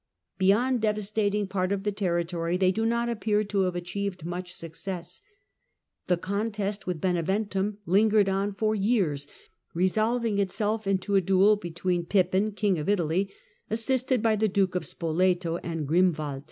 [0.39, 5.21] Beyond devastating part of the territory they do not appear to have achieved much success.
[6.07, 9.27] The contest with Bene ventum lingered on for years,
[9.75, 13.31] resolving itself into a duel between Pippin, king of Italy,
[13.69, 16.39] assisted by the Duke of Spoleto, and Grimwald.